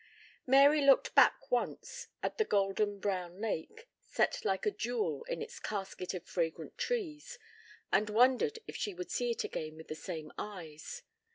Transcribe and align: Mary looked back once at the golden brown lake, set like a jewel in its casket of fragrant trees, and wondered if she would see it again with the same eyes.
Mary 0.47 0.81
looked 0.83 1.13
back 1.13 1.51
once 1.51 2.07
at 2.23 2.39
the 2.39 2.43
golden 2.43 2.97
brown 2.99 3.39
lake, 3.39 3.87
set 3.99 4.43
like 4.43 4.65
a 4.65 4.71
jewel 4.71 5.21
in 5.25 5.43
its 5.43 5.59
casket 5.59 6.15
of 6.15 6.25
fragrant 6.25 6.75
trees, 6.75 7.37
and 7.91 8.09
wondered 8.09 8.57
if 8.65 8.75
she 8.75 8.95
would 8.95 9.11
see 9.11 9.29
it 9.29 9.43
again 9.43 9.77
with 9.77 9.89
the 9.89 9.93
same 9.93 10.31
eyes. 10.39 11.03